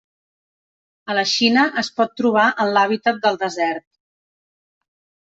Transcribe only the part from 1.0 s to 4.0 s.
A la Xina es pot trobar en l'hàbitat del desert.